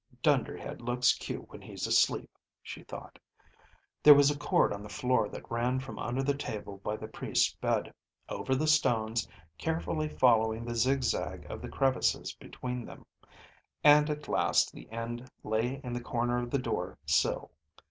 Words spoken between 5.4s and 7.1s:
ran from under the table by the